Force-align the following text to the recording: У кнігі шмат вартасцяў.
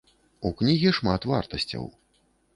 У 0.49 0.51
кнігі 0.61 0.95
шмат 0.99 1.29
вартасцяў. 1.33 1.89